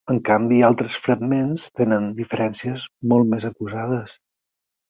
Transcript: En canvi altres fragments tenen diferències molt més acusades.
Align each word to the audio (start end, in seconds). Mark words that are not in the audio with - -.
En 0.11 0.19
canvi 0.27 0.61
altres 0.69 0.95
fragments 1.07 1.67
tenen 1.81 2.09
diferències 2.21 2.89
molt 3.13 3.33
més 3.35 3.49
acusades. 3.51 4.21